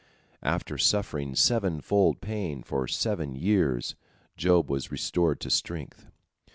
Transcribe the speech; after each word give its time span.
After 0.41 0.79
suffering 0.79 1.35
sevenfold 1.35 2.21
pain 2.21 2.63
for 2.63 2.87
seven 2.87 3.35
years 3.35 3.93
Job 4.35 4.67
was 4.67 4.91
restored 4.91 5.39
to 5.41 5.51
strength. 5.51 6.07